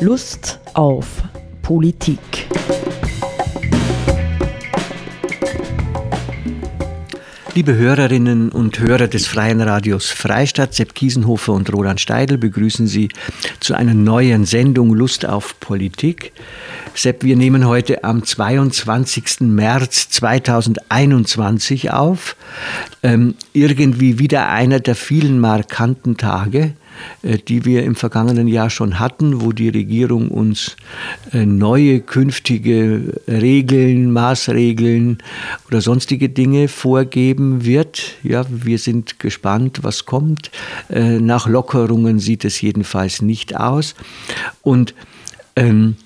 [0.00, 1.24] Lust auf
[1.60, 2.20] Politik.
[7.54, 13.08] Liebe Hörerinnen und Hörer des Freien Radios Freistadt, Sepp Kiesenhofer und Roland Steidl begrüßen Sie
[13.58, 16.32] zu einer neuen Sendung Lust auf Politik.
[16.94, 19.40] Sepp, wir nehmen heute am 22.
[19.40, 22.36] März 2021 auf.
[23.02, 26.74] Ähm, irgendwie wieder einer der vielen markanten Tage.
[27.22, 30.76] Äh, die wir im vergangenen Jahr schon hatten, wo die Regierung uns
[31.32, 35.18] äh, neue künftige Regeln, Maßregeln
[35.66, 38.14] oder sonstige Dinge vorgeben wird.
[38.22, 40.50] Ja, wir sind gespannt, was kommt.
[40.88, 43.94] Äh, nach Lockerungen sieht es jedenfalls nicht aus.
[44.62, 44.94] Und
[45.56, 45.96] ähm,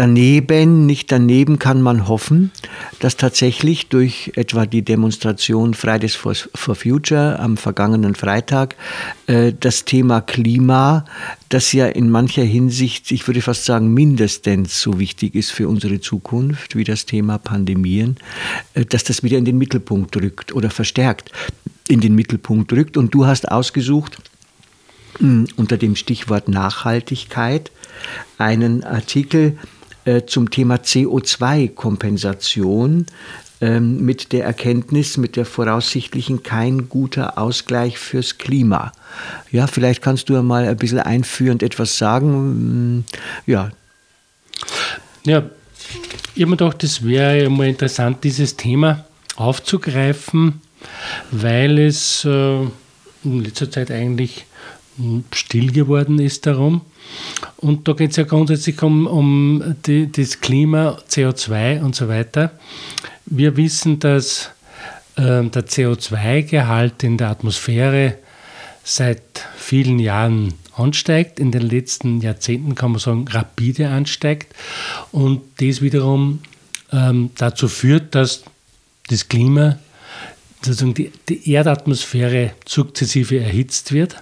[0.00, 2.52] Daneben, nicht daneben kann man hoffen,
[3.00, 8.76] dass tatsächlich durch etwa die Demonstration Fridays for, for Future am vergangenen Freitag
[9.26, 11.04] äh, das Thema Klima,
[11.50, 16.00] das ja in mancher Hinsicht, ich würde fast sagen, mindestens so wichtig ist für unsere
[16.00, 18.16] Zukunft wie das Thema Pandemien,
[18.72, 21.30] äh, dass das wieder in den Mittelpunkt rückt oder verstärkt
[21.88, 22.96] in den Mittelpunkt rückt.
[22.96, 24.16] Und du hast ausgesucht,
[25.18, 27.70] hm, unter dem Stichwort Nachhaltigkeit
[28.38, 29.58] einen Artikel,
[30.04, 33.06] äh, zum Thema CO2-Kompensation
[33.60, 38.90] ähm, mit der Erkenntnis, mit der voraussichtlichen kein guter Ausgleich fürs Klima.
[39.50, 43.04] Ja, vielleicht kannst du ja mal ein bisschen einführend etwas sagen.
[43.46, 43.70] Ja.
[45.26, 45.42] Ja,
[46.34, 49.04] ich habe mir gedacht, das wäre ja interessant, dieses Thema
[49.36, 50.60] aufzugreifen,
[51.30, 52.62] weil es äh,
[53.24, 54.46] in letzter Zeit eigentlich
[55.32, 56.82] still geworden ist darum.
[57.60, 62.52] Und da geht es ja grundsätzlich um, um die, das Klima, CO2 und so weiter.
[63.26, 64.50] Wir wissen, dass
[65.16, 68.16] äh, der CO2-Gehalt in der Atmosphäre
[68.82, 71.38] seit vielen Jahren ansteigt.
[71.38, 74.54] In den letzten Jahrzehnten kann man sagen, rapide ansteigt.
[75.12, 76.40] Und das wiederum
[76.92, 78.42] ähm, dazu führt, dass
[79.08, 79.78] das Klima,
[80.62, 84.16] sozusagen die, die Erdatmosphäre sukzessive erhitzt wird.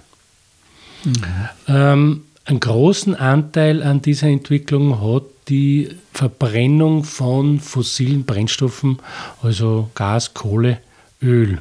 [1.05, 1.49] Mhm.
[1.67, 8.97] Ähm, einen großen Anteil an dieser Entwicklung hat die Verbrennung von fossilen Brennstoffen,
[9.43, 10.79] also Gas, Kohle,
[11.21, 11.59] Öl.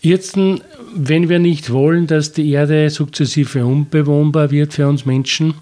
[0.00, 5.54] Jetzt, wenn wir nicht wollen, dass die Erde sukzessive unbewohnbar wird für uns Menschen,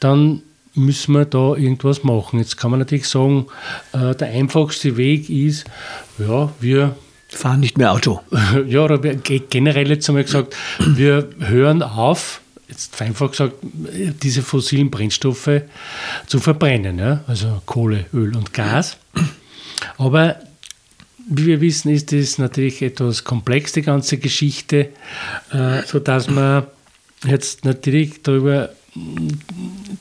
[0.00, 0.42] dann
[0.74, 2.38] müssen wir da irgendwas machen.
[2.38, 3.46] Jetzt kann man natürlich sagen,
[3.92, 5.64] äh, der einfachste Weg ist,
[6.18, 6.96] ja, wir
[7.28, 8.20] fahren nicht mehr Auto.
[8.66, 13.54] Ja, oder generell jetzt einmal gesagt, wir hören auf, jetzt einfach gesagt,
[14.22, 15.62] diese fossilen Brennstoffe
[16.26, 17.24] zu verbrennen, ja?
[17.26, 18.96] also Kohle, Öl und Gas.
[19.98, 20.36] Aber
[21.28, 24.90] wie wir wissen, ist das natürlich etwas komplex, die ganze Geschichte,
[25.50, 26.66] äh, sodass man
[27.26, 28.70] jetzt natürlich darüber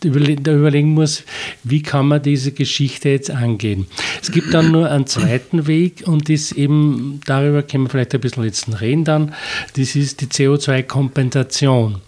[0.03, 1.24] überlegen muss,
[1.64, 3.88] wie kann man diese Geschichte jetzt angehen.
[4.22, 8.22] Es gibt dann nur einen zweiten Weg und das eben, darüber können wir vielleicht ein
[8.22, 9.34] bisschen jetzt reden dann,
[9.76, 12.02] das ist die CO2-Kompensation.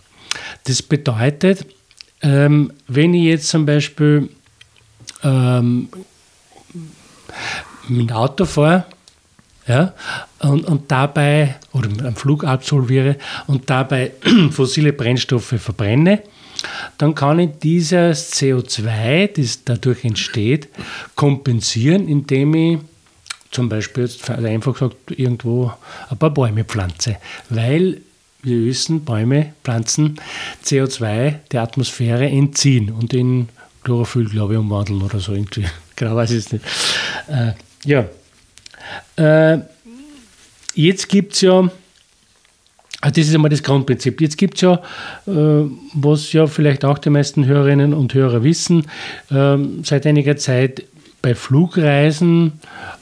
[0.63, 1.65] Das bedeutet,
[2.21, 4.29] ähm, wenn ich jetzt zum Beispiel
[5.23, 5.89] ähm,
[7.87, 8.85] mit dem Auto fahre,
[9.67, 9.93] ja,
[10.39, 13.17] und, und dabei, oder mit einem Flug absolviere
[13.47, 14.11] und dabei
[14.51, 16.23] fossile Brennstoffe verbrenne,
[16.97, 20.69] dann kann ich dieses CO2, das dadurch entsteht,
[21.15, 22.79] kompensieren, indem ich
[23.51, 25.71] zum Beispiel jetzt einfach gesagt irgendwo
[26.09, 27.17] ein paar Bäume pflanze.
[27.49, 28.01] Weil
[28.43, 30.19] wir wissen, Bäume, Pflanzen
[30.63, 33.49] CO2 der Atmosphäre entziehen und in
[33.83, 35.65] Chlorophyll, glaube ich, umwandeln oder so irgendwie.
[35.95, 36.63] Genau weiß ich es nicht.
[37.27, 37.53] Äh,
[37.83, 38.05] ja.
[39.15, 39.61] Äh,
[40.75, 41.71] jetzt gibt es ja,
[43.01, 44.21] ah, das ist einmal das Grundprinzip.
[44.21, 44.75] Jetzt gibt es ja,
[45.25, 48.85] äh, was ja vielleicht auch die meisten Hörerinnen und Hörer wissen,
[49.31, 50.83] äh, seit einiger Zeit
[51.23, 52.59] bei Flugreisen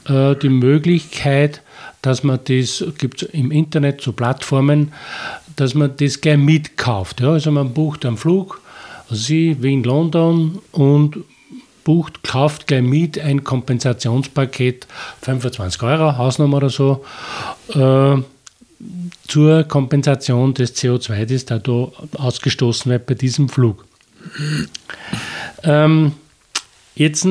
[0.08, 1.62] äh, die Möglichkeit,
[2.06, 4.94] dass man das, gibt im Internet so Plattformen,
[5.56, 7.22] dass man das gleich mitkauft.
[7.22, 7.32] Ja?
[7.32, 8.62] Also man bucht einen Flug,
[9.10, 11.18] Sie Wien, London und
[11.84, 14.88] bucht, kauft gleich mit ein Kompensationspaket,
[15.22, 17.06] 25 Euro, Hausnummer oder so,
[17.70, 18.18] äh,
[19.28, 21.62] zur Kompensation des CO2, das da
[22.18, 23.86] ausgestoßen wird bei diesem Flug.
[25.64, 26.12] Ähm,
[26.96, 27.28] jetzt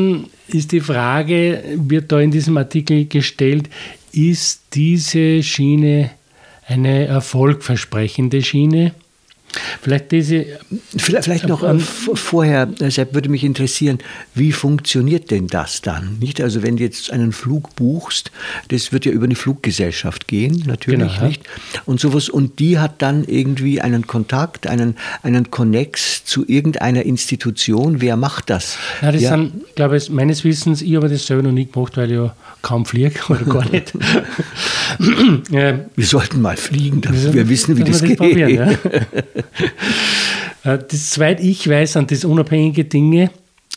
[0.48, 3.68] ist die Frage, wird da in diesem Artikel gestellt,
[4.16, 6.10] ist diese Schiene
[6.66, 8.94] eine erfolgversprechende Schiene?
[9.80, 10.46] Vielleicht diese.
[10.96, 13.98] Vielleicht, vielleicht noch äh, vorher, deshalb würde mich interessieren,
[14.34, 16.18] wie funktioniert denn das dann?
[16.18, 16.40] Nicht?
[16.40, 18.30] Also wenn du jetzt einen Flug buchst,
[18.68, 21.42] das wird ja über eine Fluggesellschaft gehen, natürlich genau, nicht.
[21.86, 28.00] Und sowas, und die hat dann irgendwie einen Kontakt, einen, einen Connex zu irgendeiner Institution.
[28.00, 28.78] Wer macht das?
[29.02, 29.30] Ja, das ja.
[29.30, 32.34] sind, glaube ich, meines Wissens, ich habe das selber noch nie gemacht, weil ich ja
[32.62, 33.92] kaum fliege oder gar nicht.
[35.48, 38.20] wir sollten mal fliegen, damit wir wissen, wie das, das geht.
[38.36, 38.70] Ja.
[40.64, 43.30] Äh, das zweite ich weiß, sind das unabhängige Dinge.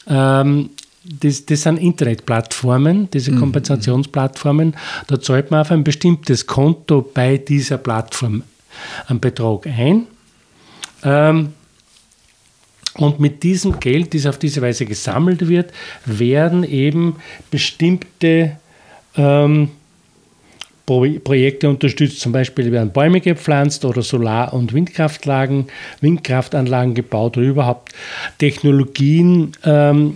[0.07, 0.69] Ähm,
[1.03, 3.39] das, das sind Internetplattformen, diese mhm.
[3.39, 4.75] Kompensationsplattformen.
[5.07, 8.43] Da zahlt man auf ein bestimmtes Konto bei dieser Plattform
[9.07, 10.07] einen Betrag ein.
[11.03, 11.53] Ähm,
[12.95, 15.71] und mit diesem Geld, das auf diese Weise gesammelt wird,
[16.05, 17.17] werden eben
[17.51, 18.57] bestimmte
[19.15, 19.69] ähm,
[20.87, 22.21] Projekte unterstützt.
[22.21, 25.67] Zum Beispiel werden Bäume gepflanzt oder Solar- und Windkraftanlagen,
[25.99, 27.91] Windkraftanlagen gebaut oder überhaupt
[28.37, 30.15] Technologien ähm,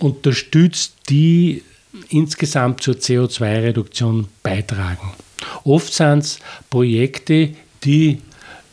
[0.00, 1.62] unterstützt, die
[2.08, 5.12] insgesamt zur CO2-Reduktion beitragen.
[5.64, 6.38] Oft sind es
[6.70, 7.50] Projekte,
[7.84, 8.18] die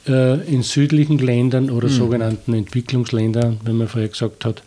[0.07, 1.93] äh, in südlichen Ländern oder mhm.
[1.93, 4.63] sogenannten Entwicklungsländern, wie man vorher gesagt hat,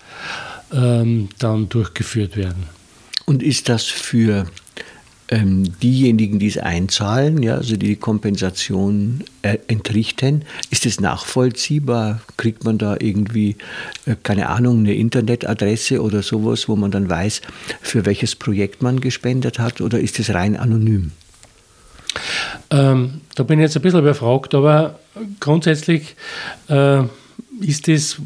[0.74, 2.66] ähm, dann durchgeführt werden.
[3.24, 4.46] Und ist das für
[5.32, 12.20] ähm, diejenigen, die es einzahlen, ja, also die die Kompensation äh, entrichten, ist es nachvollziehbar?
[12.36, 13.56] Kriegt man da irgendwie,
[14.04, 17.40] äh, keine Ahnung, eine Internetadresse oder sowas, wo man dann weiß,
[17.80, 21.12] für welches Projekt man gespendet hat, oder ist es rein anonym?
[22.70, 24.98] Ähm, da bin ich jetzt ein bisschen überfragt, aber
[25.40, 26.14] grundsätzlich
[26.68, 27.04] äh,
[27.60, 28.18] ist es,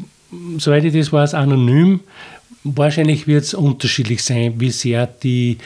[0.57, 2.01] soweit ich das weiß, anonym.
[2.65, 5.57] Wahrscheinlich wird es unterschiedlich sein, wie sehr die,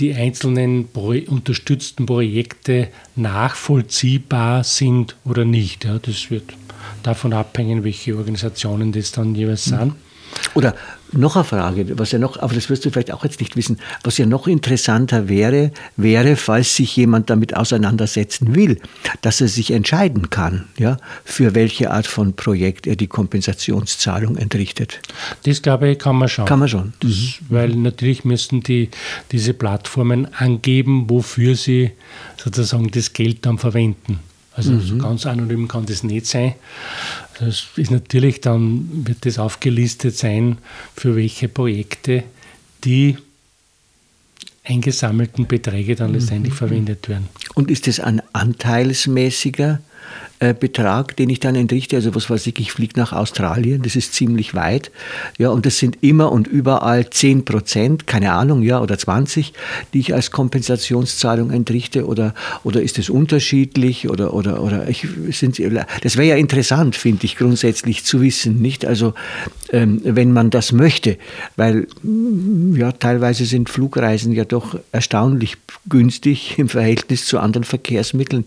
[0.00, 5.84] die einzelnen unterstützten Projekte nachvollziehbar sind oder nicht.
[5.84, 6.54] Ja, das wird
[7.02, 9.78] davon abhängen, welche Organisationen das dann jeweils mhm.
[9.78, 9.92] sind.
[10.54, 10.74] Oder
[11.12, 13.78] noch eine Frage, was ja noch, aber das wirst du vielleicht auch jetzt nicht wissen,
[14.04, 18.80] was ja noch interessanter wäre, wäre, falls sich jemand damit auseinandersetzen will,
[19.22, 25.00] dass er sich entscheiden kann, ja, für welche Art von Projekt er die Kompensationszahlung entrichtet.
[25.44, 26.44] Das glaube ich, kann man schon.
[26.44, 26.92] Kann man schon.
[27.00, 27.46] Das, mhm.
[27.48, 28.90] Weil natürlich müssen die,
[29.32, 31.92] diese Plattformen angeben, wofür sie
[32.36, 34.20] sozusagen das Geld dann verwenden.
[34.52, 34.80] Also mhm.
[34.80, 36.54] so ganz anonym kann das nicht sein.
[37.40, 40.58] Das ist natürlich dann, wird das aufgelistet sein,
[40.94, 42.22] für welche Projekte
[42.84, 43.16] die
[44.64, 46.58] eingesammelten Beträge dann letztendlich mhm.
[46.58, 47.28] verwendet werden.
[47.54, 49.80] Und ist das ein anteilsmäßiger
[50.40, 51.96] äh, Betrag, den ich dann entrichte.
[51.96, 54.90] Also was weiß ich, ich fliege nach Australien, das ist ziemlich weit.
[55.38, 59.52] Ja, und das sind immer und überall 10 Prozent, keine Ahnung, ja, oder 20,
[59.92, 62.06] die ich als Kompensationszahlung entrichte.
[62.06, 62.34] Oder,
[62.64, 64.08] oder ist es unterschiedlich?
[64.08, 65.60] Oder, oder, oder ich, sind,
[66.02, 68.86] das wäre ja interessant, finde ich, grundsätzlich zu wissen, nicht?
[68.86, 69.12] Also,
[69.72, 71.18] ähm, wenn man das möchte,
[71.56, 71.86] weil
[72.74, 75.56] ja, teilweise sind Flugreisen ja doch erstaunlich
[75.88, 78.46] günstig im Verhältnis zu anderen Verkehrsmitteln.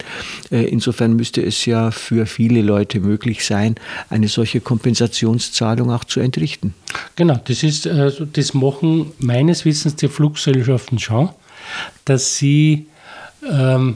[0.51, 3.76] Äh, insofern müsste es ja für viele Leute möglich sein,
[4.10, 6.74] eine solche Kompensationszahlung auch zu entrichten.
[7.16, 11.30] Genau, das ist, also das machen meines Wissens die Fluggesellschaften schon,
[12.06, 12.88] dass sie
[13.50, 13.96] ähm,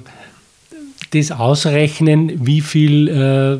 [1.12, 3.58] das ausrechnen, wie viel, äh,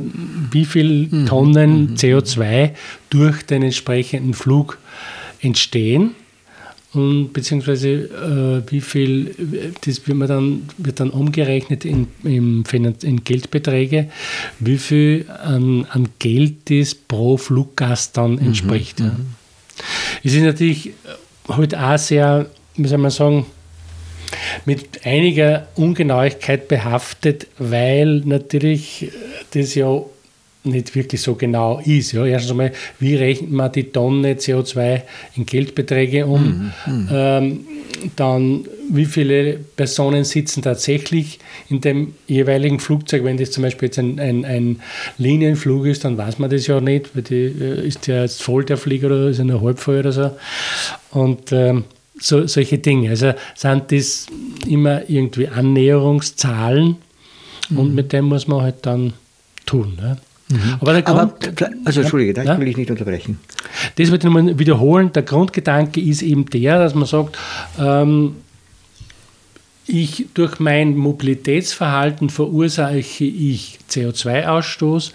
[0.52, 1.26] wie viel mhm.
[1.26, 1.96] Tonnen mhm.
[1.96, 2.72] CO2
[3.10, 4.78] durch den entsprechenden Flug
[5.42, 6.16] entstehen
[6.98, 12.64] und beziehungsweise äh, wie viel, das wird, man dann, wird dann umgerechnet in, in,
[13.04, 14.10] in Geldbeträge,
[14.60, 19.00] wie viel an, an Geld das pro Fluggast dann mhm, entspricht.
[19.00, 19.16] Mhm, ja.
[20.24, 20.92] Es ist natürlich
[21.48, 23.46] halt auch sehr, wie soll man sagen,
[24.66, 29.12] mit einiger Ungenauigkeit behaftet, weil natürlich
[29.52, 30.02] das ja
[30.68, 32.12] nicht wirklich so genau ist.
[32.12, 35.02] Ja, erstens einmal, wie rechnet man die Tonne CO2
[35.36, 36.72] in Geldbeträge um?
[36.86, 36.94] Mhm.
[36.94, 37.10] mhm.
[37.12, 37.60] Ähm,
[38.16, 43.24] dann, wie viele Personen sitzen tatsächlich in dem jeweiligen Flugzeug?
[43.24, 44.82] Wenn das zum Beispiel jetzt ein, ein, ein
[45.18, 48.66] Linienflug ist, dann weiß man das ja nicht, weil die, äh, ist ja jetzt voll
[48.66, 50.32] der Flieger oder ist er nur halb voll oder so.
[51.12, 51.86] Und ähm,
[52.20, 53.10] so, solche Dinge.
[53.10, 54.28] Also sind das
[54.68, 56.98] immer irgendwie Annäherungszahlen
[57.70, 57.78] mhm.
[57.78, 59.14] und mit dem muss man halt dann
[59.66, 59.98] tun.
[60.00, 60.18] Ne?
[60.50, 60.78] Mhm.
[60.80, 61.34] Aber, Grund, Aber,
[61.86, 62.60] also Entschuldige, da ja?
[62.60, 63.40] will ich nicht unterbrechen.
[63.96, 65.12] Das ich nochmal wiederholen.
[65.12, 67.38] Der Grundgedanke ist eben der, dass man sagt,
[67.80, 68.36] ähm,
[69.88, 75.12] ich, durch mein Mobilitätsverhalten verursache ich CO2-Ausstoß.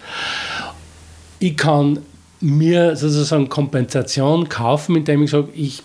[1.39, 1.99] Ich kann
[2.39, 5.83] mir sozusagen Kompensation kaufen, indem ich sage, ich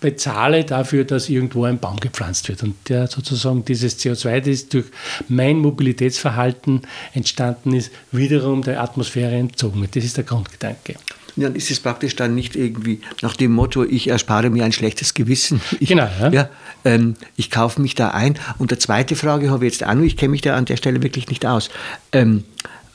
[0.00, 2.62] bezahle dafür, dass irgendwo ein Baum gepflanzt wird.
[2.62, 4.86] Und der sozusagen dieses CO2, das durch
[5.28, 6.82] mein Mobilitätsverhalten
[7.14, 9.96] entstanden ist, wiederum der Atmosphäre entzogen wird.
[9.96, 10.96] Das ist der Grundgedanke.
[11.36, 15.14] Dann ist es praktisch dann nicht irgendwie nach dem Motto, ich erspare mir ein schlechtes
[15.14, 15.60] Gewissen.
[15.80, 16.08] Ich, genau.
[16.20, 16.30] Ja.
[16.30, 16.50] ja
[16.84, 18.38] ähm, ich kaufe mich da ein.
[18.58, 20.78] Und die zweite Frage habe ich jetzt auch noch, ich kenne mich da an der
[20.78, 21.68] Stelle wirklich nicht aus.
[22.12, 22.44] Ähm,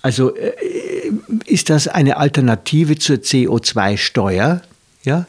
[0.01, 0.53] also äh,
[1.45, 4.61] ist das eine Alternative zur CO2-Steuer?
[5.03, 5.25] Ja,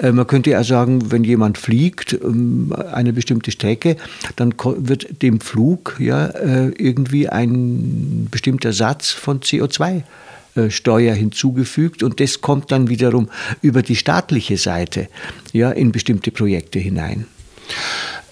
[0.00, 3.96] äh, man könnte ja sagen, wenn jemand fliegt ähm, eine bestimmte Strecke,
[4.34, 10.02] dann wird dem Flug ja äh, irgendwie ein bestimmter Satz von CO2
[10.56, 13.28] äh, Steuer hinzugefügt und das kommt dann wiederum
[13.60, 15.08] über die staatliche Seite
[15.52, 17.26] ja, in bestimmte Projekte hinein.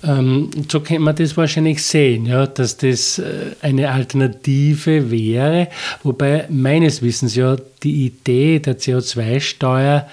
[0.02, 3.23] Ähm, so kann man das wahrscheinlich sehen, ja, dass das
[3.61, 5.68] eine Alternative wäre,
[6.02, 10.09] wobei meines Wissens ja die Idee der CO2-Steuer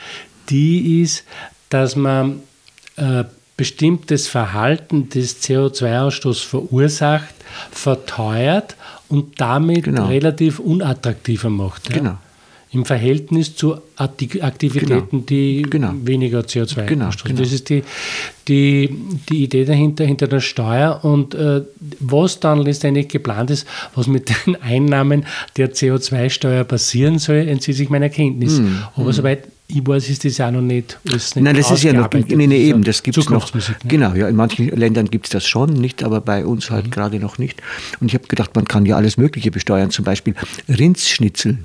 [0.50, 1.24] die ist,
[1.70, 2.42] dass man
[2.96, 3.24] äh,
[3.58, 7.34] bestimmtes Verhalten, das CO2-Ausstoß verursacht,
[7.72, 8.75] verteuert
[9.10, 10.08] und damit genau.
[10.08, 11.89] relativ unattraktiver macht.
[11.89, 11.98] Ja?
[11.98, 12.18] Genau.
[12.70, 15.24] Im Verhältnis zu Aktivitäten, genau.
[15.30, 15.94] die genau.
[16.04, 17.08] weniger CO2 genau.
[17.08, 17.30] ausstoßen.
[17.30, 17.42] Genau.
[17.42, 17.82] Das ist die,
[18.48, 18.94] die,
[19.30, 21.00] die Idee dahinter, hinter der Steuer.
[21.04, 21.62] Und äh,
[22.01, 25.25] was dann letztendlich geplant ist, was mit den Einnahmen
[25.56, 28.60] der CO2-Steuer passieren soll, entzieht sich meiner Kenntnis.
[28.60, 29.13] Mm, Aber mm.
[29.13, 30.98] soweit ich weiß, ist das ja noch nicht.
[31.04, 32.10] Ist nicht Nein, das ist ja noch.
[32.12, 33.54] Nee, nee, eben, das gibt es noch.
[33.54, 33.62] Ne?
[33.86, 36.92] Genau, ja, in manchen Ländern gibt es das schon, nicht, aber bei uns halt mhm.
[36.92, 37.62] gerade noch nicht.
[38.00, 40.36] Und ich habe gedacht, man kann ja alles Mögliche besteuern, zum Beispiel
[40.70, 41.58] Rindsschnitzel.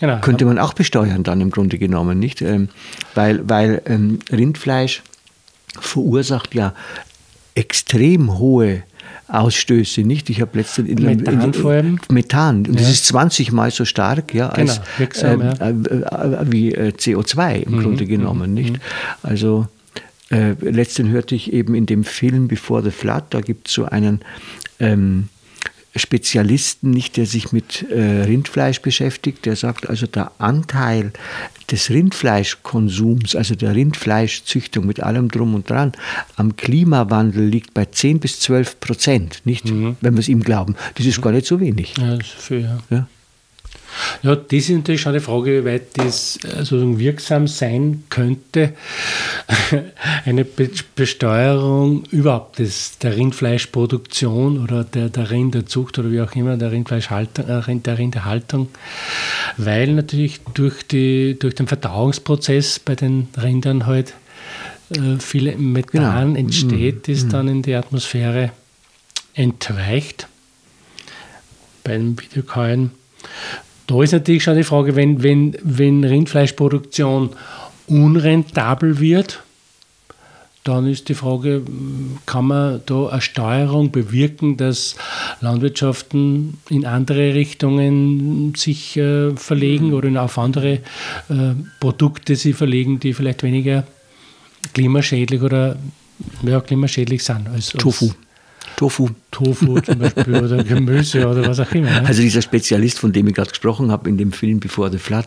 [0.00, 0.20] Genau.
[0.20, 2.42] Könnte man auch besteuern dann im Grunde genommen, nicht?
[2.42, 2.68] Ähm,
[3.14, 5.02] weil weil ähm, Rindfleisch
[5.78, 6.74] verursacht ja
[7.54, 8.82] extrem hohe
[9.28, 10.28] Ausstöße, nicht?
[10.30, 11.98] Ich habe letztens in Methan in, vor allem.
[12.10, 12.72] Methan und ja.
[12.74, 15.52] das ist 20 mal so stark, ja, genau, als wirksam, äh, ja.
[15.52, 17.82] Äh, äh, wie äh, CO2 im mhm.
[17.82, 18.54] Grunde genommen, mhm.
[18.54, 18.80] nicht?
[19.22, 19.66] Also
[20.30, 23.84] äh, letztens hörte ich eben in dem Film Before the Flood, da gibt es so
[23.86, 24.20] einen
[24.80, 25.28] ähm,
[25.96, 31.12] Spezialisten nicht, der sich mit äh, Rindfleisch beschäftigt, der sagt also, der Anteil
[31.70, 35.92] des Rindfleischkonsums, also der Rindfleischzüchtung mit allem drum und dran,
[36.36, 39.66] am Klimawandel liegt bei 10 bis 12 Prozent, nicht?
[39.66, 39.96] Mhm.
[40.00, 40.74] Wenn wir es ihm glauben.
[40.96, 41.94] Das ist gar nicht so wenig.
[41.96, 42.78] Ja, das ist viel, ja.
[42.90, 43.06] ja?
[44.22, 48.72] Ja, das ist natürlich schon eine Frage, wie weit das also wirksam sein könnte.
[50.24, 56.72] Eine Besteuerung überhaupt des, der Rindfleischproduktion oder der, der Rinderzucht oder wie auch immer, der
[56.72, 58.68] Rindfleischhaltung, äh, der Rinderhaltung,
[59.56, 64.14] weil natürlich durch, die, durch den Verdauungsprozess bei den Rindern halt
[64.90, 66.38] äh, viel Methan genau.
[66.38, 67.30] entsteht, das mhm.
[67.30, 68.50] dann in die Atmosphäre
[69.34, 70.28] entweicht
[71.82, 72.90] beim Wiederkäuen.
[73.86, 77.30] Da ist natürlich schon die Frage, wenn, wenn, wenn Rindfleischproduktion
[77.86, 79.42] unrentabel wird,
[80.64, 81.62] dann ist die Frage,
[82.24, 84.96] kann man da eine Steuerung bewirken, dass
[85.42, 89.94] Landwirtschaften in andere Richtungen sich äh, verlegen mhm.
[89.94, 90.80] oder auf andere äh,
[91.80, 93.84] Produkte sie verlegen, die vielleicht weniger
[94.72, 95.76] klimaschädlich oder
[96.42, 98.12] ja, klimaschädlich sind als, als Tofu.
[98.76, 99.10] Tofu.
[99.30, 101.90] Tofu zum Beispiel oder Gemüse oder was auch immer.
[101.90, 102.06] Ne?
[102.06, 105.26] Also dieser Spezialist, von dem ich gerade gesprochen habe in dem Film Before the Flood,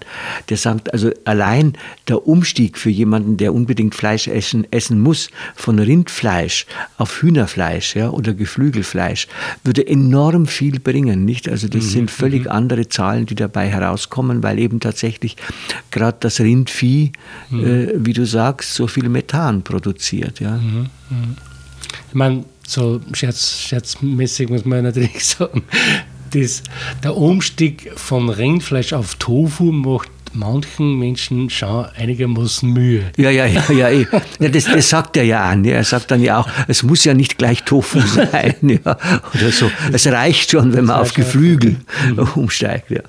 [0.49, 1.73] der sagt, also allein
[2.07, 6.65] der Umstieg für jemanden, der unbedingt Fleisch essen, essen muss, von Rindfleisch
[6.97, 9.27] auf Hühnerfleisch ja, oder Geflügelfleisch,
[9.63, 11.25] würde enorm viel bringen.
[11.25, 11.49] Nicht?
[11.49, 11.89] Also das mhm.
[11.89, 12.51] sind völlig mhm.
[12.51, 15.35] andere Zahlen, die dabei herauskommen, weil eben tatsächlich
[15.91, 17.11] gerade das Rindvieh,
[17.49, 17.65] mhm.
[17.65, 20.39] äh, wie du sagst, so viel Methan produziert.
[20.39, 20.57] Ja.
[20.57, 20.89] Mhm.
[21.09, 21.35] mhm.
[22.09, 25.63] Ich meine, so scherz, scherzmäßig muss man natürlich sagen,
[26.31, 26.61] das,
[27.03, 33.11] der Umstieg von Rindfleisch auf Tofu macht manchen Menschen schon einigermaßen Mühe.
[33.15, 34.05] Ja, ja, ja, ja, eh.
[34.39, 35.63] ja das, das sagt er ja an.
[35.63, 38.97] Er sagt dann ja auch, es muss ja nicht gleich Tofu sein ja,
[39.33, 39.71] oder so.
[39.93, 41.77] Es reicht schon, wenn man auf Geflügel
[42.35, 42.91] umsteigt.
[42.91, 43.01] Ja.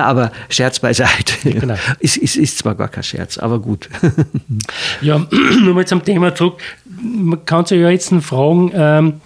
[0.00, 1.34] Na, aber Scherz beiseite.
[1.44, 1.74] Genau.
[2.00, 3.90] Ist, ist, ist zwar gar kein Scherz, aber gut.
[5.02, 5.26] ja,
[5.62, 6.58] nur mal zum Thema zurück.
[7.02, 9.20] Man kann sich ja jetzt fragen, ähm,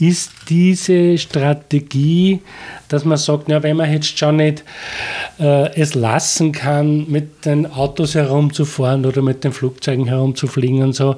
[0.00, 2.40] ist diese Strategie,
[2.88, 4.64] dass man sagt, ja, wenn man jetzt schon nicht
[5.38, 11.16] äh, es lassen kann, mit den Autos herumzufahren oder mit den Flugzeugen herumzufliegen und so,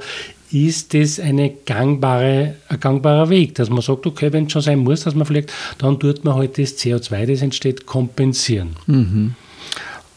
[0.50, 4.78] ist das eine gangbare, ein gangbarer Weg, dass man sagt, okay, wenn es schon sein
[4.78, 8.76] muss, dass man fliegt, dann tut man halt das CO2, das entsteht, kompensieren.
[8.86, 9.34] Mhm.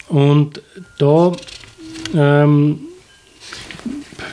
[0.08, 0.62] Und
[0.98, 1.34] da
[2.16, 2.80] ähm,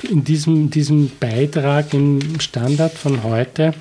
[0.09, 3.75] in diesem, diesem Beitrag im Standard von heute,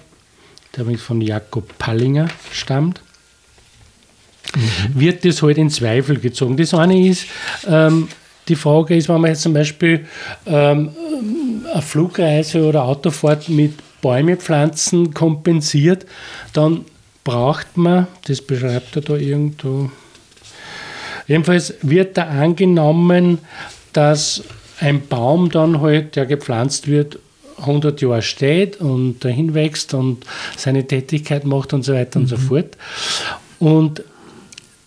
[0.77, 3.01] der übrigens von Jakob Pallinger stammt,
[4.55, 4.99] mhm.
[4.99, 6.55] wird das halt in Zweifel gezogen.
[6.55, 7.25] Das eine ist,
[7.67, 8.07] ähm,
[8.47, 10.05] die Frage ist, wenn man jetzt zum Beispiel
[10.45, 10.91] ähm,
[11.73, 16.05] eine Flugreise oder Autofahrt mit Bäume pflanzen kompensiert,
[16.53, 16.85] dann
[17.23, 19.89] braucht man, das beschreibt er da irgendwo,
[21.27, 23.39] jedenfalls wird da angenommen,
[23.91, 24.43] dass
[24.79, 27.19] ein Baum dann halt, der gepflanzt wird,
[27.59, 32.25] 100 Jahre steht und dahin wächst und seine Tätigkeit macht und so weiter mhm.
[32.25, 32.41] und so mhm.
[32.41, 32.77] fort.
[33.59, 34.03] Und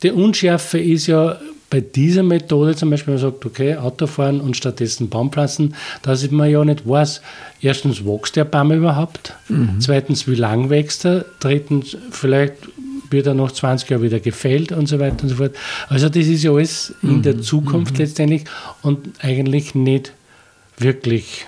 [0.03, 1.39] die Unschärfe ist ja
[1.71, 6.65] bei dieser Methode zum Beispiel, man sagt, okay, Autofahren und stattdessen Baumpflanzen, dass man ja
[6.65, 7.23] nicht weiß,
[7.61, 9.35] erstens, wächst der Baum überhaupt?
[9.49, 9.77] Mhm.
[9.79, 11.25] Zweitens, wie lang wächst er?
[11.39, 12.55] Drittens, vielleicht
[13.11, 15.55] wird er noch 20 Jahre wieder gefällt und so weiter und so fort.
[15.89, 17.23] Also das ist ja alles in mhm.
[17.23, 17.99] der Zukunft mhm.
[17.99, 18.45] letztendlich
[18.83, 20.13] und eigentlich nicht
[20.77, 21.47] wirklich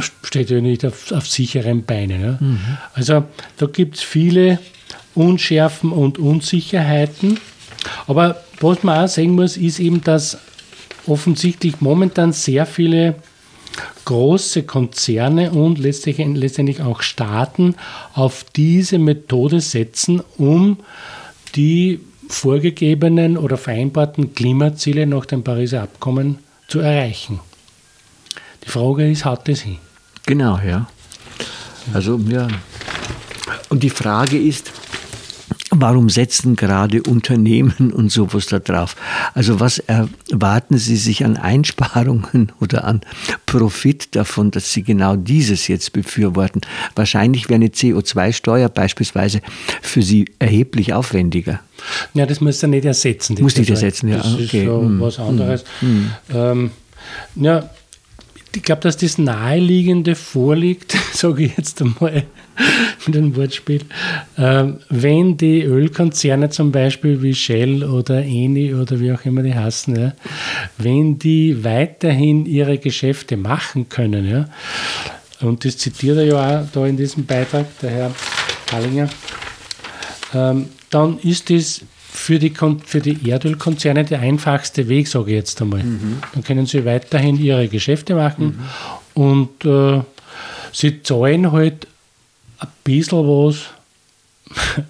[0.00, 2.20] steht ja nicht auf, auf sicheren Beinen.
[2.20, 2.38] Ja?
[2.40, 2.78] Mhm.
[2.94, 3.24] Also
[3.56, 4.58] da gibt es viele
[5.14, 7.38] Unschärfen und Unsicherheiten.
[8.06, 10.38] Aber was man auch sehen muss, ist eben, dass
[11.06, 13.16] offensichtlich momentan sehr viele
[14.04, 17.74] große Konzerne und letztendlich, letztendlich auch Staaten
[18.12, 20.78] auf diese Methode setzen, um
[21.54, 27.40] die vorgegebenen oder vereinbarten Klimaziele nach dem Pariser Abkommen zu erreichen.
[28.64, 29.78] Die Frage ist, hat es hin?
[30.26, 30.86] Genau, ja.
[31.92, 32.48] Also, ja.
[33.68, 34.72] Und die Frage ist,
[35.76, 38.94] Warum setzen gerade Unternehmen und sowas da drauf?
[39.34, 43.00] Also was erwarten Sie sich an Einsparungen oder an
[43.46, 46.60] Profit davon, dass Sie genau dieses jetzt befürworten?
[46.94, 49.40] Wahrscheinlich wäre eine CO2-Steuer beispielsweise
[49.82, 51.58] für Sie erheblich aufwendiger.
[52.14, 53.36] Ja, das muss er nicht ersetzen.
[53.40, 54.18] Muss nicht ersetzen, ja.
[54.18, 54.42] Das okay.
[54.44, 55.00] ist so hm.
[55.00, 55.64] was anderes.
[55.80, 56.10] Hm.
[56.32, 56.70] Ähm,
[57.34, 57.68] ja,
[58.56, 62.24] ich glaube, dass das Naheliegende vorliegt, sage ich jetzt einmal
[63.06, 63.82] mit einem Wortspiel,
[64.38, 69.54] ähm, wenn die Ölkonzerne zum Beispiel wie Shell oder Eni oder wie auch immer die
[69.54, 70.12] heißen, ja,
[70.78, 74.48] wenn die weiterhin ihre Geschäfte machen können, ja,
[75.40, 78.14] und das zitiert er ja auch da in diesem Beitrag, der Herr
[78.66, 79.08] Kallinger,
[80.32, 81.82] ähm, dann ist das
[82.14, 82.54] für die,
[82.86, 85.82] für die Erdölkonzerne der einfachste Weg, sage ich jetzt einmal.
[85.82, 86.22] Mhm.
[86.32, 88.68] Dann können sie weiterhin ihre Geschäfte machen
[89.16, 89.22] mhm.
[89.22, 90.00] und äh,
[90.72, 91.88] sie zahlen halt
[92.60, 93.70] ein bisschen was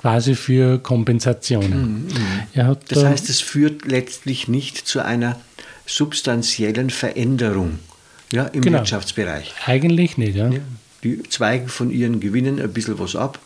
[0.00, 2.06] quasi für Kompensationen.
[2.06, 2.62] Mhm.
[2.62, 2.76] mhm.
[2.88, 5.40] das heißt, es führt letztlich nicht zu einer
[5.86, 7.80] substanziellen Veränderung
[8.32, 8.78] ja, im genau.
[8.78, 9.52] Wirtschaftsbereich.
[9.66, 10.48] Eigentlich nicht, ja.
[10.48, 10.60] ja.
[11.02, 13.40] Die zweigen von ihren Gewinnen ein bisschen was ab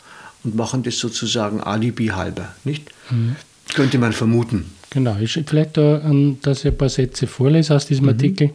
[0.44, 2.90] und machen das sozusagen Alibi halber, nicht?
[3.10, 3.36] Mhm.
[3.74, 4.66] Könnte man vermuten.
[4.90, 6.00] Genau, ich vielleicht da,
[6.42, 8.10] dass ich ein paar Sätze vorlese aus diesem mhm.
[8.10, 8.50] Artikel.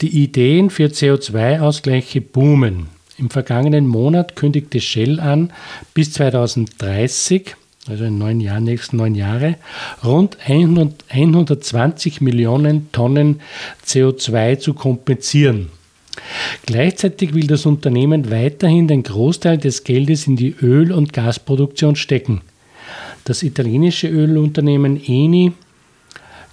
[0.00, 2.86] Die Ideen für CO2-Ausgleiche boomen.
[3.18, 5.52] Im vergangenen Monat kündigte Shell an,
[5.92, 7.54] bis 2030,
[7.86, 9.56] also in neun Jahren, nächsten neun Jahre,
[10.02, 13.40] rund 100, 120 Millionen Tonnen
[13.86, 15.70] CO2 zu kompensieren.
[16.66, 22.42] Gleichzeitig will das Unternehmen weiterhin den Großteil des Geldes in die Öl- und Gasproduktion stecken.
[23.24, 25.52] Das italienische Ölunternehmen Eni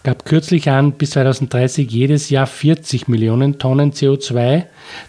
[0.04, 4.66] gab kürzlich an, bis 2030 jedes Jahr 40 Millionen Tonnen CO2,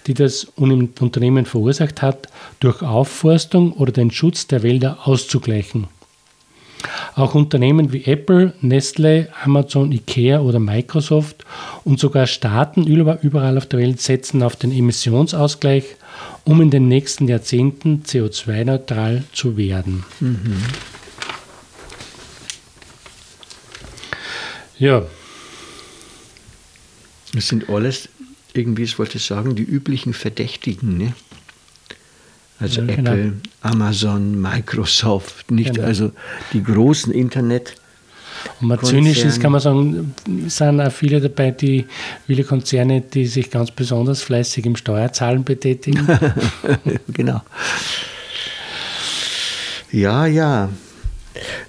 [0.06, 2.28] die das Unternehmen verursacht hat,
[2.60, 5.88] durch Aufforstung oder den Schutz der Wälder auszugleichen.
[7.14, 11.44] Auch Unternehmen wie Apple, Nestle, Amazon, Ikea oder Microsoft
[11.84, 15.84] und sogar Staaten überall auf der Welt setzen auf den Emissionsausgleich,
[16.44, 20.04] um in den nächsten Jahrzehnten CO2-neutral zu werden.
[20.20, 20.56] Mhm.
[24.78, 25.04] Ja.
[27.34, 28.08] Das sind alles,
[28.52, 30.98] irgendwie, ich wollte sagen, die üblichen Verdächtigen.
[30.98, 31.14] Ne?
[32.62, 33.32] Also ja, Apple, genau.
[33.62, 35.86] Amazon, Microsoft, nicht genau.
[35.86, 36.12] also
[36.52, 37.74] die großen Internet.
[38.60, 40.14] Und man zynisch ist, kann man sagen,
[40.46, 41.86] sind auch viele dabei, die
[42.26, 46.06] viele Konzerne, die sich ganz besonders fleißig im Steuerzahlen betätigen.
[47.12, 47.42] genau.
[49.90, 50.68] Ja, ja.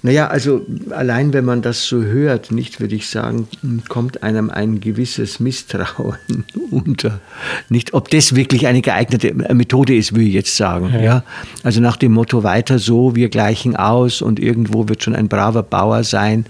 [0.02, 3.48] Naja, also allein wenn man das so hört, nicht, würde ich sagen,
[3.88, 6.16] kommt einem ein gewisses Misstrauen
[6.70, 7.20] unter.
[7.68, 10.90] Nicht, ob das wirklich eine geeignete Methode ist, würde ich jetzt sagen.
[10.92, 11.02] Ja.
[11.02, 11.24] ja.
[11.62, 15.62] Also nach dem Motto weiter so, wir gleichen aus und irgendwo wird schon ein braver
[15.62, 16.46] Bauer sein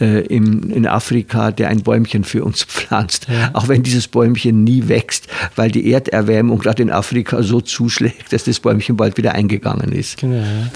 [0.00, 3.26] äh, im, in Afrika, der ein Bäumchen für uns pflanzt.
[3.28, 3.50] Ja.
[3.52, 8.44] Auch wenn dieses Bäumchen nie wächst, weil die Erderwärmung gerade in Afrika so zuschlägt, dass
[8.44, 10.18] das Bäumchen bald wieder eingegangen ist.
[10.18, 10.36] Genau.
[10.36, 10.70] Ja.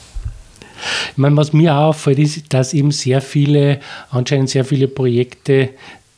[1.12, 5.70] Ich meine, was mir auch auffällt, ist, dass eben sehr viele, anscheinend sehr viele Projekte,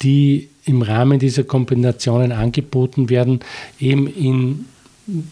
[0.02, 3.40] die im Rahmen dieser Kombinationen angeboten werden,
[3.78, 4.66] eben in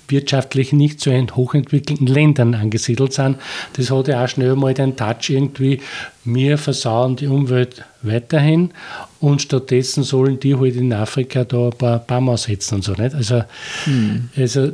[0.09, 3.37] wirtschaftlich nicht so hochentwickelten Ländern angesiedelt sind.
[3.75, 5.81] Das hat ja auch schnell mal den Touch irgendwie,
[6.25, 8.71] wir versauen die Umwelt weiterhin
[9.21, 12.93] und stattdessen sollen die halt in Afrika da ein paar Baum aussetzen und so.
[12.93, 13.15] Nicht?
[13.15, 13.43] Also,
[13.85, 14.29] hm.
[14.37, 14.73] also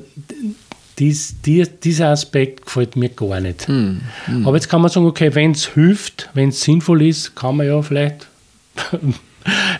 [0.98, 3.66] dies, dies, dieser Aspekt gefällt mir gar nicht.
[3.66, 4.46] Hm, hm.
[4.46, 7.66] Aber jetzt kann man sagen, okay, wenn es hilft, wenn es sinnvoll ist, kann man
[7.66, 8.28] ja vielleicht,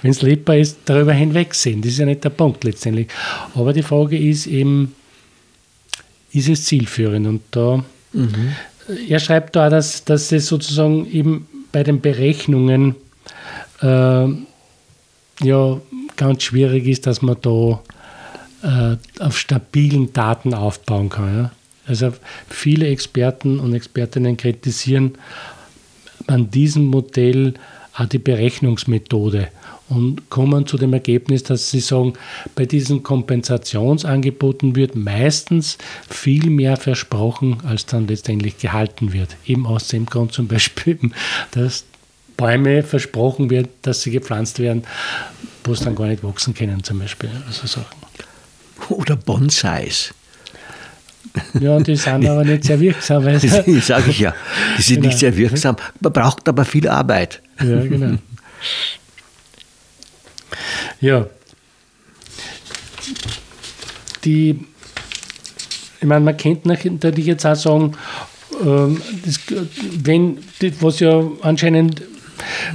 [0.03, 1.83] wenn es lebbar ist, darüber hinwegsehen.
[1.83, 3.09] Das ist ja nicht der Punkt letztendlich.
[3.55, 4.95] Aber die Frage ist eben,
[6.33, 7.27] ist es zielführend?
[7.27, 8.53] Und da, mhm.
[9.09, 12.97] er schreibt da, dass, dass es sozusagen eben bei den Berechnungen
[13.83, 14.27] äh,
[15.43, 15.81] ja
[16.17, 17.81] ganz schwierig ist, dass man da
[18.65, 21.37] äh, auf stabilen Daten aufbauen kann.
[21.37, 21.53] Ja?
[21.87, 22.13] Also
[22.49, 25.19] viele Experten und Expertinnen kritisieren
[26.27, 27.55] an diesem Modell
[27.97, 29.49] auch die Berechnungsmethode
[29.89, 32.15] und kommen zu dem Ergebnis, dass sie sagen,
[32.55, 35.77] bei diesen Kompensationsangeboten wird meistens
[36.09, 39.37] viel mehr versprochen, als dann letztendlich gehalten wird.
[39.47, 40.99] Eben aus dem Grund zum Beispiel,
[41.51, 41.85] dass
[42.37, 44.85] Bäume versprochen wird, dass sie gepflanzt werden,
[45.63, 47.31] wo es dann gar nicht wachsen können zum Beispiel.
[47.47, 47.97] Also Sachen.
[48.89, 50.15] Oder Bonsais.
[51.59, 53.25] Ja, die sind aber nicht sehr wirksam.
[53.67, 54.35] Das sage ich ja.
[54.79, 55.09] Die sind genau.
[55.09, 57.43] nicht sehr wirksam, man braucht aber viel Arbeit.
[57.61, 58.19] Ja, genau.
[61.01, 61.27] Ja.
[64.25, 64.59] Die,
[66.01, 67.93] ich meine, man könnte natürlich jetzt auch sagen,
[68.65, 69.39] ähm, das,
[69.99, 70.39] wenn,
[70.81, 72.03] was ja anscheinend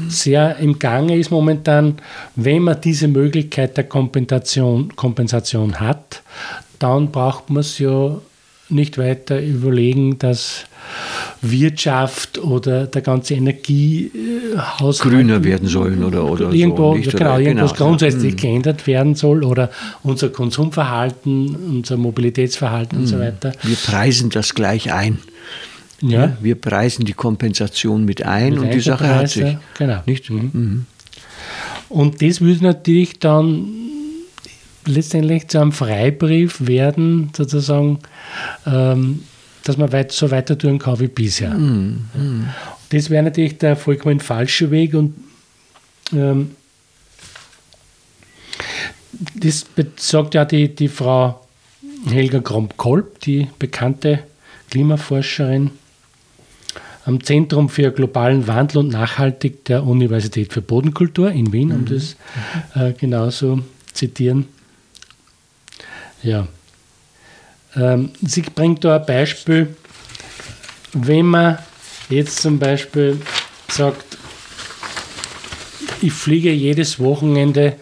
[0.07, 1.95] sehr im Gange ist momentan,
[2.35, 6.21] wenn man diese Möglichkeit der Kompensation, Kompensation hat,
[6.79, 8.19] dann braucht man es ja
[8.69, 10.65] nicht weiter überlegen, dass
[11.41, 17.39] Wirtschaft oder der ganze Energiehaushalt grüner werden sollen oder, oder irgendwo, so nicht, genau, oder?
[17.39, 18.37] irgendwas genau, grundsätzlich ja.
[18.37, 18.41] Mhm.
[18.41, 19.69] geändert werden soll oder
[20.03, 23.03] unser Konsumverhalten, unser Mobilitätsverhalten mhm.
[23.03, 23.21] und so mhm.
[23.21, 23.51] weiter.
[23.63, 25.19] Wir preisen das gleich ein.
[26.01, 26.37] Ja.
[26.41, 29.57] Wir preisen die Kompensation mit ein mit und die Sache hat sich.
[29.77, 30.01] Genau.
[30.05, 30.29] Nicht?
[30.29, 30.51] Mhm.
[30.53, 30.85] Mhm.
[31.89, 33.67] Und das würde natürlich dann
[34.85, 37.99] letztendlich zu einem Freibrief werden, sozusagen,
[38.65, 39.23] ähm,
[39.63, 41.53] dass man weit, so weiter tun kann wie bisher.
[41.53, 42.05] Mhm.
[42.13, 42.45] mhm.
[42.91, 45.13] Das wäre natürlich der vollkommen falsche Weg und
[46.11, 46.55] ähm,
[49.35, 49.65] das
[49.97, 51.45] sagt ja die, die Frau
[52.07, 54.23] Helga Kromp-Kolb, die bekannte
[54.71, 55.71] Klimaforscherin,
[57.09, 61.85] am Zentrum für globalen Wandel und Nachhaltig der Universität für Bodenkultur in Wien, um mhm.
[61.85, 62.15] das
[62.75, 63.61] äh, genauso
[63.93, 64.47] zitieren.
[66.21, 66.47] Ja.
[67.75, 69.75] Ähm, sie bringt da ein Beispiel,
[70.93, 71.57] wenn man
[72.09, 73.19] jetzt zum Beispiel
[73.69, 74.17] sagt,
[76.01, 77.75] ich fliege jedes Wochenende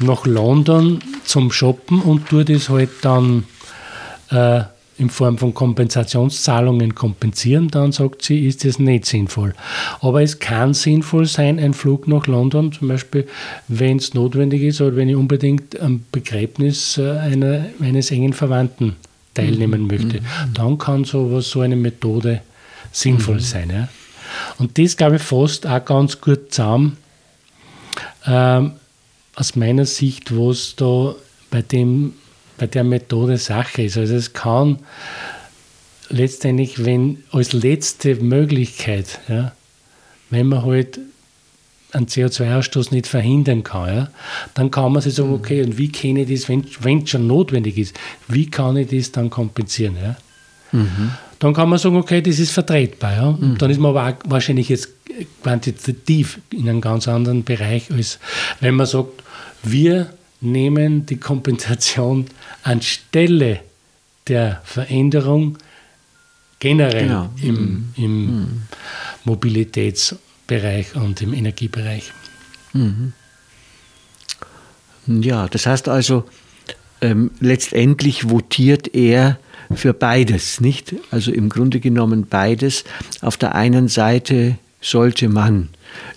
[0.00, 3.44] nach London zum Shoppen und tue das halt dann
[4.30, 4.62] äh,
[4.98, 9.54] in Form von Kompensationszahlungen kompensieren, dann sagt sie, ist das nicht sinnvoll.
[10.00, 13.26] Aber es kann sinnvoll sein, ein Flug nach London, zum Beispiel,
[13.68, 18.96] wenn es notwendig ist oder wenn ich unbedingt am Begräbnis äh, einer, eines engen Verwandten
[19.34, 19.86] teilnehmen mhm.
[19.86, 20.20] möchte.
[20.20, 20.54] Mhm.
[20.54, 22.42] Dann kann sowas, so eine Methode
[22.90, 23.40] sinnvoll mhm.
[23.40, 23.70] sein.
[23.70, 23.88] Ja.
[24.58, 26.96] Und das, glaube ich, fasst auch ganz gut zusammen,
[28.26, 28.72] ähm,
[29.36, 31.14] aus meiner Sicht, was da
[31.50, 32.14] bei dem
[32.58, 33.96] bei der Methode Sache ist.
[33.96, 34.78] Also es kann
[36.10, 39.52] letztendlich, wenn als letzte Möglichkeit, ja,
[40.30, 40.98] wenn man halt
[41.92, 44.08] einen CO2-Ausstoß nicht verhindern kann, ja,
[44.54, 47.78] dann kann man sich sagen, okay, und wie kann ich das, wenn es schon notwendig
[47.78, 47.96] ist,
[48.28, 49.96] wie kann ich das dann kompensieren?
[50.02, 50.16] Ja?
[50.72, 51.12] Mhm.
[51.38, 53.12] Dann kann man sagen, okay, das ist vertretbar.
[53.12, 53.30] Ja?
[53.32, 53.56] Mhm.
[53.58, 54.90] Dann ist man aber auch wahrscheinlich jetzt
[55.42, 58.18] quantitativ in einem ganz anderen Bereich, als
[58.60, 59.22] wenn man sagt,
[59.62, 62.26] wir nehmen die Kompensation
[62.62, 63.60] anstelle
[64.26, 65.58] der Veränderung
[66.58, 67.30] generell genau.
[67.42, 67.94] im, mhm.
[67.96, 68.62] im mhm.
[69.24, 72.12] Mobilitätsbereich und im Energiebereich.
[72.72, 73.12] Mhm.
[75.06, 76.24] Ja, das heißt also,
[77.00, 79.38] ähm, letztendlich votiert er
[79.74, 80.94] für beides, nicht?
[81.10, 82.84] Also im Grunde genommen beides.
[83.20, 85.68] Auf der einen Seite sollte man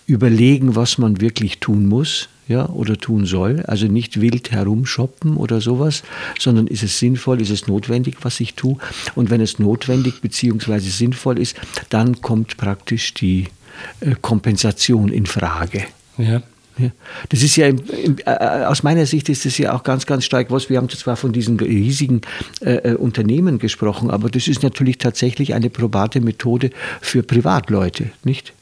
[0.05, 3.63] überlegen, was man wirklich tun muss ja, oder tun soll.
[3.67, 6.03] Also nicht wild herumshoppen oder sowas,
[6.39, 8.77] sondern ist es sinnvoll, ist es notwendig, was ich tue.
[9.15, 10.79] Und wenn es notwendig bzw.
[10.79, 11.55] sinnvoll ist,
[11.89, 13.47] dann kommt praktisch die
[14.01, 15.83] äh, Kompensation in Frage.
[16.17, 16.41] Ja.
[16.77, 16.89] Ja,
[17.29, 18.31] das ist ja im, im, äh,
[18.65, 20.69] aus meiner Sicht ist das ja auch ganz, ganz stark was.
[20.69, 22.21] Wir haben zwar von diesen riesigen
[22.61, 26.69] äh, äh, Unternehmen gesprochen, aber das ist natürlich tatsächlich eine probate Methode
[27.01, 28.53] für Privatleute, nicht?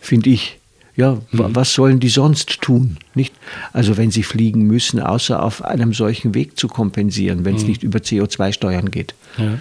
[0.00, 0.58] Finde ich.
[0.96, 1.54] Ja, mhm.
[1.54, 2.98] was sollen die sonst tun?
[3.14, 3.34] Nicht?
[3.72, 7.68] Also wenn sie fliegen müssen, außer auf einem solchen Weg zu kompensieren, wenn es mhm.
[7.68, 9.14] nicht über CO2-Steuern geht.
[9.36, 9.58] Ja.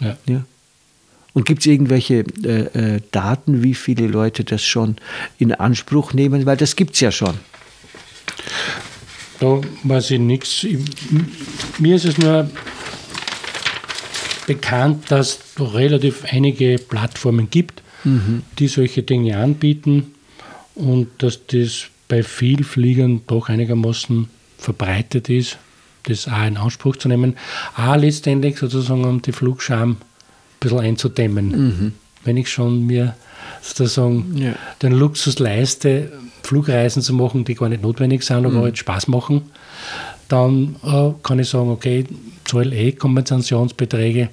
[0.00, 0.16] ja.
[0.26, 0.44] ja.
[1.32, 4.96] Und gibt es irgendwelche äh, äh, Daten, wie viele Leute das schon
[5.38, 6.46] in Anspruch nehmen?
[6.46, 7.34] Weil das gibt es ja schon.
[9.40, 10.64] Da weiß ich nichts.
[11.78, 12.48] Mir ist es nur
[14.46, 18.42] bekannt, dass es relativ einige Plattformen gibt, mhm.
[18.58, 20.14] die solche Dinge anbieten
[20.76, 25.58] und dass das bei vielen Fliegern doch einigermaßen verbreitet ist,
[26.04, 27.36] das auch in Anspruch zu nehmen.
[27.76, 29.96] Auch letztendlich sozusagen um die Flugscham
[30.60, 31.48] bisschen einzudämmen.
[31.48, 31.92] Mhm.
[32.24, 33.14] Wenn ich schon mir
[33.62, 34.54] sozusagen ja.
[34.82, 36.12] den Luxus leiste,
[36.42, 38.62] Flugreisen zu machen, die gar nicht notwendig sind, aber mhm.
[38.62, 39.50] halt Spaß machen,
[40.28, 42.04] dann äh, kann ich sagen, okay,
[42.44, 44.28] zahle eh Kompensationsbeträge,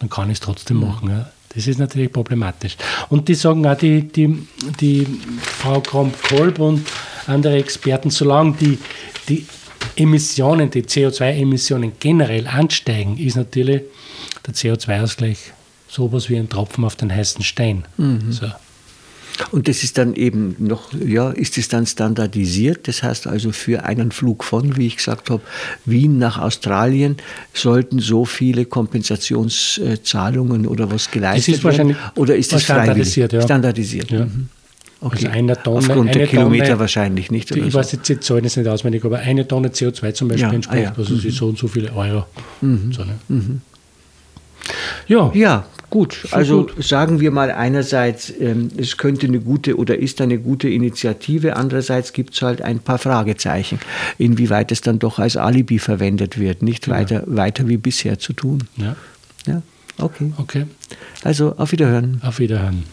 [0.00, 0.86] dann kann ich es trotzdem mhm.
[0.86, 1.10] machen.
[1.10, 1.30] Ja.
[1.54, 2.76] Das ist natürlich problematisch.
[3.10, 4.46] Und die sagen auch, die, die,
[4.80, 5.06] die
[5.42, 6.86] Frau Kramp-Kolb und
[7.26, 8.78] andere Experten, solange die,
[9.28, 9.46] die
[9.96, 13.82] Emissionen, die CO2-Emissionen generell ansteigen, ist natürlich
[14.46, 15.52] der CO2-Ausgleich
[15.88, 17.84] sowas wie ein Tropfen auf den heißen Stein.
[17.98, 18.32] Mhm.
[18.32, 18.46] So.
[19.50, 22.88] Und das ist dann eben noch, ja, ist es dann standardisiert?
[22.88, 25.42] Das heißt also für einen Flug von, wie ich gesagt habe,
[25.84, 27.16] Wien nach Australien
[27.52, 31.96] sollten so viele Kompensationszahlungen oder was geleistet werden?
[32.16, 33.32] Oder ist das standardisiert?
[33.32, 33.42] Ja.
[33.42, 34.10] Standardisiert.
[34.10, 34.26] Ja.
[34.26, 34.48] Mhm.
[35.00, 35.26] Okay.
[35.26, 37.52] Also eine Tonne, Aufgrund eine der Kilometer Tonne, wahrscheinlich nicht.
[37.52, 37.78] Die, ich so.
[37.78, 40.86] weiß jetzt die Zahlen jetzt nicht auswendig, aber eine Tonne CO2 zum Beispiel ja, entspricht
[40.86, 40.94] ah, ja.
[40.96, 41.30] also mhm.
[41.30, 42.24] so und so viele Euro.
[42.60, 42.92] Mhm.
[42.92, 43.18] So, ne?
[43.28, 43.60] mhm.
[45.08, 45.30] Ja.
[45.34, 46.26] ja, gut.
[46.30, 46.82] Also gut.
[46.82, 52.14] sagen wir mal einerseits, ähm, es könnte eine gute oder ist eine gute Initiative, andererseits
[52.14, 53.78] gibt es halt ein paar Fragezeichen,
[54.16, 56.94] inwieweit es dann doch als Alibi verwendet wird, nicht ja.
[56.94, 58.64] weiter, weiter wie bisher zu tun.
[58.76, 58.96] Ja.
[59.46, 59.62] Ja,
[59.98, 60.32] okay.
[60.38, 60.66] Okay.
[61.24, 62.20] Also auf Wiederhören.
[62.24, 62.84] Auf Wiederhören.